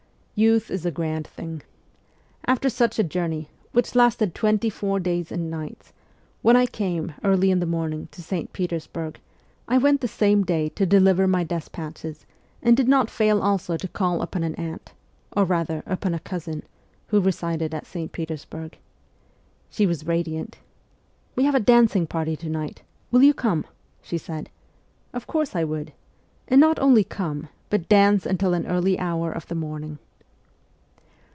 [0.33, 1.61] Youth is a grand thing.
[2.47, 5.93] After such a journey, which lasted twenty four days and nights,
[6.41, 8.51] when I came, early in the morning, to St.
[8.51, 9.19] Petersburg,
[9.67, 12.25] I went the same day to deliver my despatches,
[12.63, 14.93] and did not fail also to call upon an aunt
[15.37, 16.63] or, rather, upon a cousin
[17.09, 18.11] who resided at St.
[18.11, 18.79] Petersburg.
[19.69, 20.57] She was radiant.
[21.35, 22.81] 'We have a dancing party to night.
[23.11, 23.63] Will you come?'
[24.01, 24.49] she said.
[25.13, 25.93] Of course I would!
[26.47, 29.99] And not only come, but dance until an early hour of the morning.